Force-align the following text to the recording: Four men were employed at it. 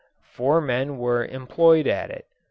Four 0.33 0.61
men 0.61 0.97
were 0.97 1.23
employed 1.27 1.85
at 1.85 2.09
it. 2.09 2.25